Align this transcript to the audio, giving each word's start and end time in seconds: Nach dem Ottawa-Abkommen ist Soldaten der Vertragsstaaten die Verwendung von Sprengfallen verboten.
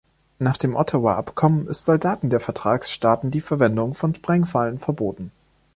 Nach 0.39 0.57
dem 0.57 0.75
Ottawa-Abkommen 0.75 1.67
ist 1.67 1.85
Soldaten 1.85 2.31
der 2.31 2.39
Vertragsstaaten 2.39 3.29
die 3.29 3.39
Verwendung 3.39 3.93
von 3.93 4.15
Sprengfallen 4.15 4.79
verboten. 4.79 5.29